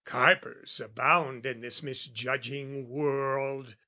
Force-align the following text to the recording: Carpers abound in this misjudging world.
Carpers 0.03 0.79
abound 0.79 1.45
in 1.45 1.61
this 1.61 1.83
misjudging 1.83 2.89
world. 2.89 3.75